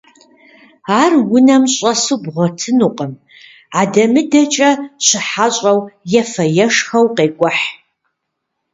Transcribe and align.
Ар 1.01 1.13
унэм 1.35 1.63
щӏэсу 1.73 2.17
бгъуэтынукъым, 2.23 3.11
адэмыдэкӏэ 3.79 4.69
щыхьэщӏэу, 5.05 5.79
ефэ-ешхэу 6.19 7.05
къекӏухь. 7.15 7.65